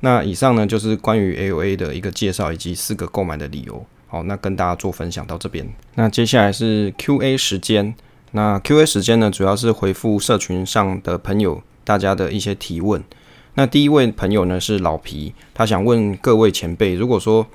[0.00, 3.86] 那以上呢就是关于 A O A 的一个介绍以及四个购买的理由。
[4.06, 5.66] 好，那跟大家做分享到这边。
[5.94, 7.94] 那接下来是 Q A 时间。
[8.32, 13.02] 那 Q A 时间呢，主要是回复社群上的朋友大家的一些提问。
[13.54, 17.46] 那第一位朋友呢是老皮，他想问各位前辈，如果说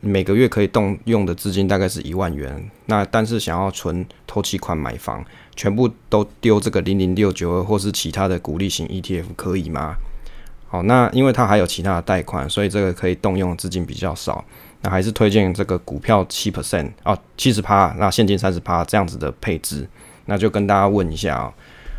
[0.00, 5.24] 每个月可以动用的资金大概是一万元，那但是想要存投期款买房，
[5.54, 9.94] 全部都丢这个零零六九二或是其他的股利型 E T F 可以吗？
[10.68, 14.44] 好，那因为他还有其他的贷款，所以这个可以动用的资金比较少。
[14.80, 19.86] 那还是推荐这个股票七 percent 哦，七十趴，那现金三十趴这样子的配置。
[20.26, 21.52] 那就跟大家问一下啊，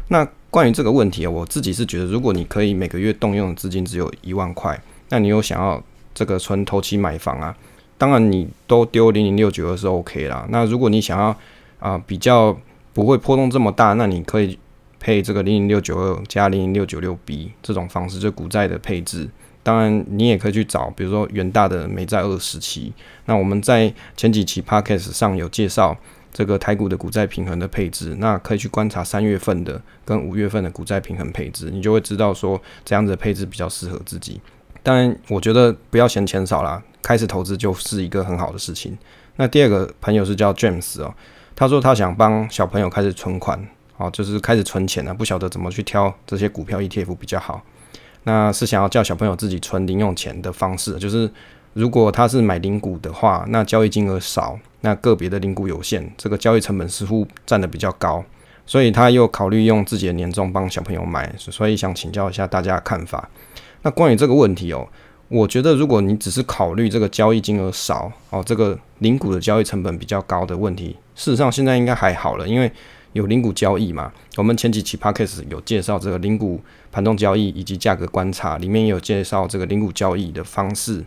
[0.10, 5.82] 那关于这个问题啊，我自己是觉得，如果你可以每个月动用的资金只有一万块，那你有想要
[6.14, 7.58] 这个存投期买房啊，
[7.98, 10.46] 当然你都丢零零六九二是 OK 啦。
[10.52, 11.36] 那如果你想要
[11.80, 12.56] 啊比较
[12.94, 14.60] 不会波动这么大，那你可以
[15.00, 19.28] 配这个零零六九二加零零六九六 B 这种方式，就股债的配置。
[19.64, 22.94] 当然你也可以去找，比如说元大的美债二十期。
[23.26, 25.98] 那我们在前几期 Podcast 上有介绍。
[26.34, 34.42] 这个台股的股债平衡的配置，那可以去观察三月份的跟五月份的股债平衡配置，你就会知道说这样子的配置比较适合自己。
[34.82, 38.98] 当然，我觉得不要嫌钱少啦，开始投资就是一个很好的事情。
[39.36, 41.14] 那第二个朋友是叫 James 哦，
[41.56, 43.64] 他说他想帮小朋友开始存款，
[43.98, 47.62] 哦，就是开始存钱了，不晓得怎么去挑这些股票 ETF 比较好。
[48.24, 51.32] 那是想要叫小朋友自己存零用钱的方式，就是
[51.74, 54.60] 如果他是买零股的话，那交易金额少。
[54.86, 58.22] 那个别的零股有限，这个交易成本似乎占的比较高，
[58.66, 63.30] 所以他又考虑用自己的年终帮小朋友买，所以想请教一下大家的看法。
[63.84, 64.86] 那关于这个问题哦，
[65.30, 72.70] 我觉得如果你只是考虑这个交易金额少哦，这个零股的交易成本比较高的问题，事实上现在应该还好了，因为
[73.14, 74.12] 有零股交易嘛。
[74.36, 76.60] 我们前几期 p a c k a g e 有介绍这个零股
[76.92, 81.06] 盘中交易以及价格观察，里面也有介绍这个零股交易的方式。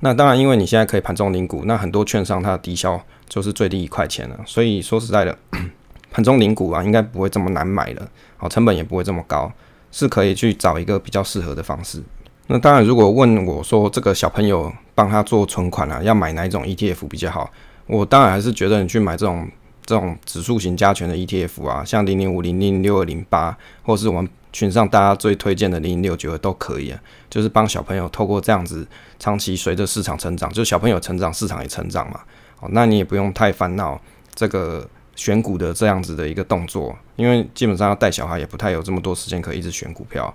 [0.00, 5.36] 那当然，因为你现在可以盘中领股，那很多券商它的低消就是最低一块钱了，所以说实在的，
[6.12, 9.50] 盘中领股啊，应该不会这么难买了，好，成本也不会这么高，
[9.90, 12.00] 是可以去找一个比较适合的方式。
[12.46, 17.50] 那当然，如果问我说这个小朋友帮他做存款啊，要买哪一种 ETF 比较好？
[17.86, 19.48] 我当然还是觉得你去买这种
[19.84, 24.30] 这种指数型加权的 ETF 啊，像零零五零零六二零八，或是我们。
[24.52, 28.86] 群上大家最推荐的零零六九二都可以啊，就是帮小朋友透过这样子
[29.18, 32.20] 长期随着市场成长，就小朋友成长，市场也成长嘛。
[32.60, 34.00] 哦，那你也不用太烦恼
[34.34, 40.34] 这个选股的这样子的一个动作，因为基本上要带小孩也不太有这么多时间可以一直选股票。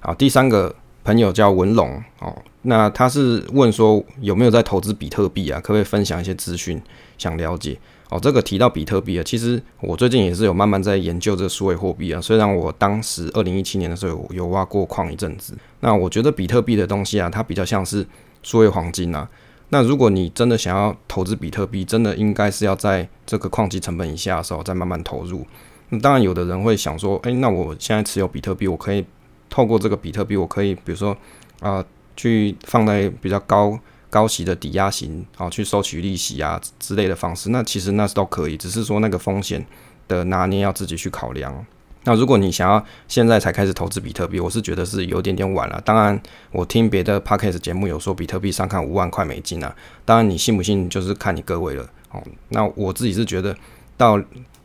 [0.00, 5.58] 好，第三个朋友叫文龙哦，那他是问说有没有在投资比特币啊？
[5.60, 6.80] 可不可以分享一些资讯？
[7.18, 7.78] 想了解。
[8.10, 12.20] 哦，这个提到比特币啊，其实我最近也是有慢慢在研究这数位货币啊。
[12.20, 18.04] 虽然我当时二零一七年的时候有挖过矿一阵子，那我觉得比特币的东西啊，它比较像是
[18.42, 19.28] 数位黄金啊。
[19.68, 25.46] 那如果你真的想要投资比特币，真的应该是要在这个矿机成本以下的时候再慢慢投入。
[25.90, 29.04] 那当然，有的人会想说，诶，那我现在持有比特币，我可以
[29.48, 31.16] 透过这个比特币，我可以比如说
[31.60, 31.84] 啊，
[32.16, 33.78] 去放在比较高。
[34.10, 39.64] 高息的抵押型，好去收取利息啊之类的方式，那其实那是都可以，只是说那个风险
[40.08, 41.64] 的拿捏要自己去考量。
[42.04, 45.80] 那如果你想要现在才开始投资比特币，我是觉得是有点点晚了。
[45.84, 46.20] 当然，
[46.50, 51.86] 我听别的 podcast 节目有说比特币上看五万块美金啊，当然你信不信就是看你各位了。
[52.10, 53.54] 哦，那我自己是觉得
[53.96, 54.18] 到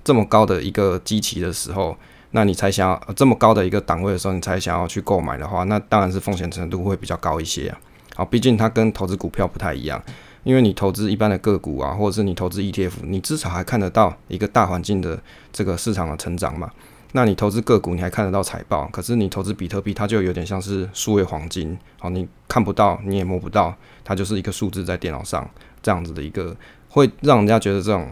[0.04, 1.96] 这么高的一个基期的时候，
[2.32, 7.78] 那你才想要这么高的一个档位的时候，你才想要去购买的话，那当然是风险程度会比较高一些啊。
[8.16, 10.02] 好，毕竟它跟投资股票不太一样，
[10.44, 16.72] 因为你投资一般的个股啊，或者是你投资 ETF，你至少还看得到一个大环境的这个市场的成长嘛。
[17.12, 23.74] 那你投资个股，你还看得到财报，可是你投资比特币，它就有点像是数位黄金，好，你看不到，你也摸不到，
[24.04, 25.50] 它就是一个数字在电脑上
[25.82, 26.56] 这样子的一个，
[26.90, 28.10] 会让人家觉得这种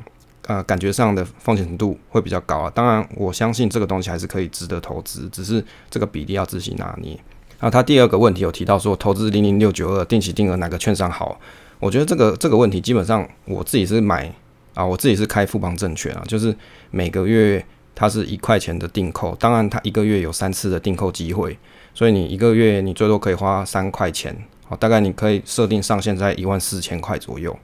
[0.48, 2.72] 呃感觉上的风险程度会比较高啊。
[2.74, 7.20] 当然，我相信这个东西还是可以值得投资，只是这个比例要自己拿捏。
[7.64, 11.40] 那他第二个问题有提到说，投资零零六九二定期定额哪个券商好？
[11.80, 14.30] 我觉得这个这个问题基本上我自己是买
[14.74, 16.54] 啊，我自己是开富邦证券啊，就是
[16.92, 21.58] 每个月它是一块钱的订扣，当然它一个月有三次的订扣机会，
[21.94, 27.58] 所以你一个月你最多可以花三块钱，好，大概你可以设定上限在一万四千块左右。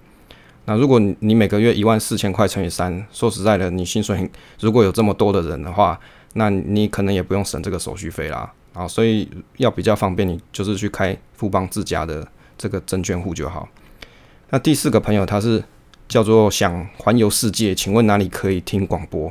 [0.64, 4.30] 那如果你每个月一万四千块乘以三，说实在的，你薪水
[4.62, 6.00] 如果有这么多的人的话，
[6.36, 8.50] 那你可能也不用省这个手续费啦。
[8.80, 12.26] 啊，所以要比较方便，你就是去开富邦自家的
[12.58, 13.68] 这个证券户就好。
[14.52, 15.62] 那第四个朋友他是
[16.08, 19.30] 叫做想环游世界，请问哪里可以听广播？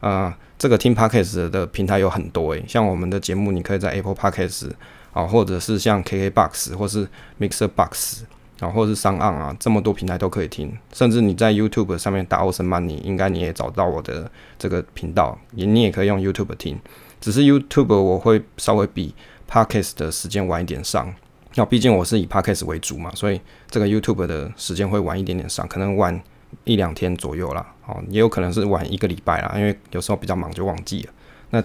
[0.00, 4.70] 啊，这个听 Podcast 的平台有很多诶，像我们的节目，你可以在 Apple Podcast
[5.12, 7.06] 啊，或者是像 KKBox 或是
[7.38, 8.22] Mixer Box
[8.60, 10.74] 啊，或者是上岸啊，这么多平台都可以听。
[10.94, 16.80] 甚至你在 YouTube 上面打 Ocean Money，应该你也找到我的这个频道，你你也可以用 YouTube 听。
[17.20, 19.14] 只是 YouTube 我会稍微比
[19.50, 21.12] Podcast 的时间晚一点上，
[21.54, 23.40] 那毕竟我是以 Podcast 为主嘛，所以
[23.70, 26.20] 这个 YouTube 的时间会晚一点点上，可能晚
[26.64, 31.12] 一两天左右啦，哦，也有可能是晚一个礼拜啦，因为有时候比较忙就忘记了。
[31.50, 31.62] 那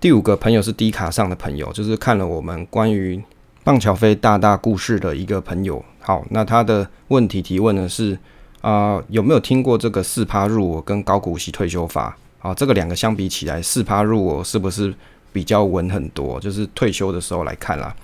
[0.00, 3.22] 第五个朋友是低卡上的朋友，就是看了我们关于
[3.64, 5.84] 棒桥飞大大故事的一个朋友。
[6.00, 8.18] 好，那他的问题提问的是
[8.60, 12.16] 啊，有没有听过这个四趴入我跟高股息退休法？
[12.38, 14.94] 好，这个两个相比起来，四趴入我是不是
[15.32, 16.38] 比较稳很多？
[16.40, 17.94] 就是退休的时候来看啦。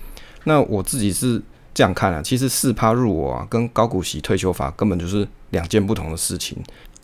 [0.43, 1.41] 那我自己是
[1.73, 6.57] 这样看啊，其实四趴入我啊，跟高股息退休法根本就是两件不同的事情。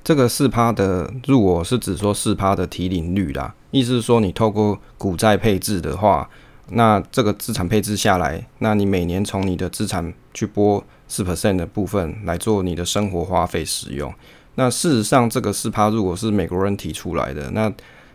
[0.03, 6.29] 这个四趴的入我是指说四趴的提领率啦，意思是说你透过股债配置的话，
[6.69, 14.13] 那这个资产配置下来，那你每年从你的资产去拨四 percent 的部分来做你的生活花费使用。
[14.55, 17.71] 那事实上，这个四趴如果是美国人提出来的，那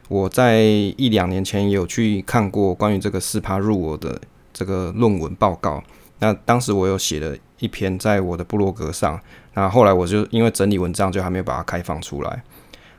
[0.08, 4.20] 我在一两年前也有去看过关于这个四趴入我的
[4.52, 5.82] 这个论文报告。
[6.18, 9.20] 那当时我有写了一篇在我的部落格上，
[9.54, 12.42] 那后来我就因为整理文章，就还没有把它开放出来。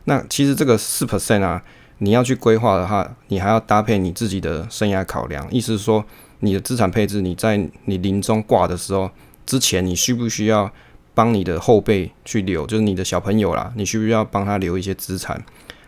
[0.05, 1.63] 那其实这个四 percent 啊，
[1.99, 6.03] 你要去规划的话，你还要搭配你自己的生涯考量，意思是说，
[6.41, 9.09] 你的资产配置，你在你临终挂的时候
[9.45, 10.71] 之前，你需不需要
[11.17, 15.43] 帮你的后辈去留，就是你的小朋友啦，你需不需要帮他留一些资产？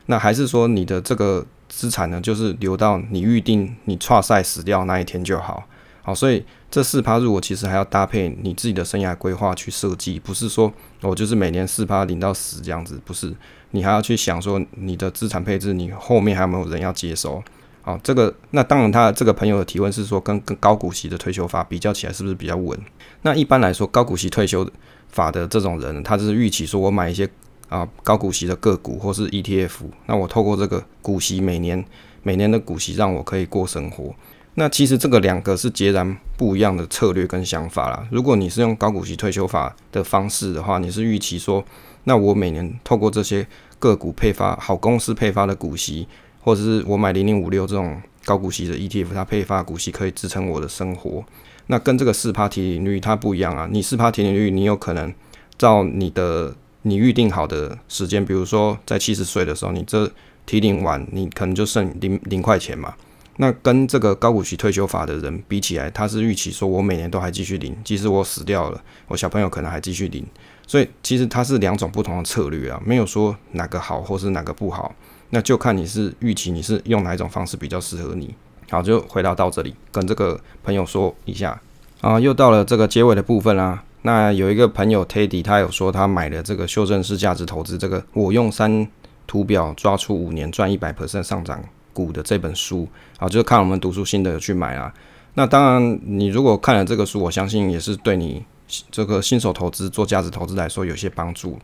[0.08, 5.64] 那还是说你的这个资产呢，就是留到你预定你跨赛死掉那一天就好？
[6.02, 13.32] 好，所以这四趴入，我其实还要搭配你自己的生涯规划去设计，不是说我就是每年四趴领到死这样子，不是，
[13.70, 17.44] 你还要去想说你的资产配置，你后面还有没有人要接收？
[17.82, 22.78] 好，这个那当然，他这个朋友的提问是说，跟跟高股息的退休法比较起来，是不是比较稳？
[23.22, 24.70] 那一般来说，高股息退休
[25.10, 27.30] 法的这种人，他就是预期说我买一些
[27.68, 29.72] 啊高股息的个股或是 ETF，
[30.06, 31.84] 那我透过这个股息每年
[32.24, 34.14] 每年的股息，让我可以过生活。
[34.56, 38.06] 那其实这个两个是截然不一样的策略跟想法啦。
[38.12, 41.64] 如果你是用高股息退休法的方式的话，你是预期说，
[42.04, 43.48] 那我每年透过这些
[43.78, 46.08] 个股配发好公司配发的股息，
[46.42, 51.24] 或者是我买零零五六这种高股息的 ETF，它配发股息可以支撑我的生活。
[51.72, 53.70] 那跟这个四趴提领率它不一样啊。
[53.72, 55.14] 你四趴提领率，你有可能
[55.58, 60.12] 照你的你预定好的时间，比如说在七十岁的时候，你这
[60.46, 62.96] 提领完，你可能就剩零零块钱嘛。
[63.38, 70.26] 那跟这个高股息退休法的人比起来，他是预期说我每年都还继续领，即使我死掉了，我小朋友可能还继续领，
[70.68, 74.94] 所以其实它是两种不同的策略啊，没有说哪个好或是哪个不好，
[75.30, 78.36] 那就看你是预期你是用哪一种方式比较适合你。
[78.70, 81.60] 好，就回答到这里，跟这个朋友说一下
[82.02, 83.84] 啊，又到了这个结尾的部分啦。
[84.04, 88.88] 那有一个朋友 Teddy，他有说他买了这个修正式价值投资，这个我用三
[89.28, 91.64] 图表抓出五年赚一百 percent 上涨。
[91.92, 94.94] 股的这本书啊，就是看我们读书心得有去买啊。
[95.34, 98.46] 那当然，你如果看了这个书，我相信也是对你
[98.90, 101.60] 这个新手投资做价值投资来说有些帮助。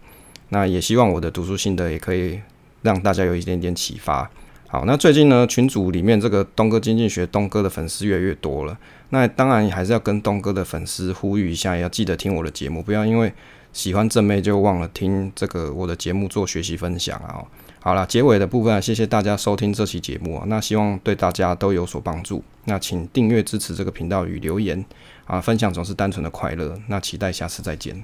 [0.49, 2.41] 那也希望我的读书心得也可以
[2.81, 4.29] 让大家有一点点启发。
[4.67, 8.77] 好，那最近呢，群组里面这个东哥经济学东哥的粉丝越来越多了。
[9.09, 13.31] 那当然还是要跟东哥的粉丝呼吁一下，要记得听我的节目，不要因为
[13.71, 17.39] 喜欢正妹就忘了听这个我的节目做学习分享啊。
[17.79, 22.43] 好了，结尾的部分，谢谢大家收听这期节目啊，那希望对大家都有所帮助。
[22.65, 24.83] 那请订阅支持这个频道与留言
[25.25, 26.75] 啊，分享总是单纯的快乐。
[26.87, 28.03] 那期待下次再见。